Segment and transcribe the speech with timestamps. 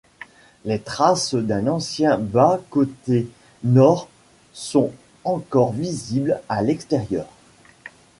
[0.65, 3.29] Les traces d'un ancien bas-côté
[3.63, 4.07] nord
[4.51, 4.91] sont
[5.25, 7.27] encore visibles à l'extérieur.